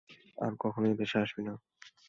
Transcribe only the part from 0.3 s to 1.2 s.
আর কখনো এই দেশে